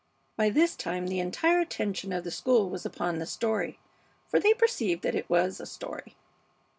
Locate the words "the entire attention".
1.05-2.11